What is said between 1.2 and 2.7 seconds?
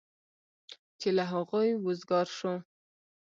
هغوی وزګار شو.